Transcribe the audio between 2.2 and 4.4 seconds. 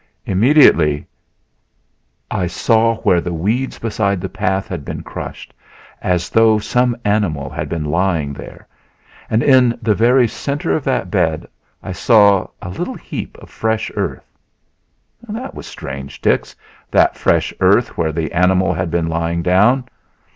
I saw where the weeds beside the